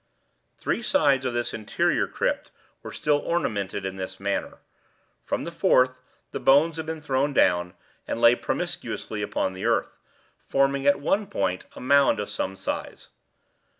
Three 0.57 0.81
sides 0.81 1.25
of 1.25 1.33
this 1.35 1.53
interior 1.53 2.07
crypt 2.07 2.49
were 2.81 2.91
still 2.91 3.19
ornamented 3.19 3.85
in 3.85 3.97
this 3.97 4.19
manner. 4.19 4.57
From 5.25 5.43
the 5.43 5.51
fourth 5.51 5.99
the 6.31 6.39
bones 6.39 6.77
had 6.77 6.87
been 6.87 7.01
thrown 7.01 7.33
down, 7.33 7.75
and 8.07 8.19
lay 8.19 8.33
promiscuously 8.33 9.21
upon 9.21 9.53
the 9.53 9.65
earth, 9.65 9.99
forming 10.49 10.87
at 10.87 10.99
one 10.99 11.27
point 11.27 11.65
a 11.75 11.79
mound 11.79 12.19
of 12.19 12.31
some 12.31 12.55
size. 12.55 13.09